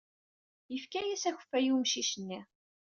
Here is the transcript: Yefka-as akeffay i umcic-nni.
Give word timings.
Yefka-as 0.73 1.23
akeffay 1.29 1.65
i 1.67 1.71
umcic-nni. 1.75 2.39